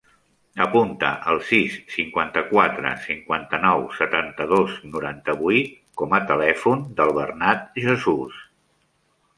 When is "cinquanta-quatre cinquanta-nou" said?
1.95-3.85